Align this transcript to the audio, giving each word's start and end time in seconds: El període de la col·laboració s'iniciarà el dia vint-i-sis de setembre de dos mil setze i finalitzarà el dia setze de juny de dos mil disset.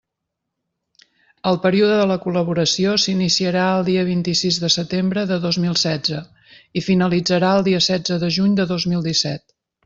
El 1.49 1.57
període 1.65 1.99
de 1.99 2.07
la 2.11 2.15
col·laboració 2.23 2.93
s'iniciarà 3.03 3.65
el 3.73 3.85
dia 3.89 4.05
vint-i-sis 4.07 4.57
de 4.63 4.71
setembre 4.77 5.27
de 5.33 5.37
dos 5.45 5.61
mil 5.67 5.77
setze 5.83 6.23
i 6.81 6.85
finalitzarà 6.87 7.53
el 7.59 7.69
dia 7.69 7.83
setze 7.91 8.19
de 8.25 8.33
juny 8.41 8.59
de 8.63 8.67
dos 8.75 8.89
mil 8.95 9.07
disset. 9.11 9.47